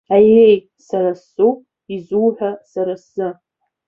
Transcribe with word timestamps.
Аиеи, 0.15 0.55
сара 0.87 1.11
сзоуп 1.21 1.59
изуҳәа, 1.95 2.51
сара 2.71 2.93
сзы! 3.01 3.29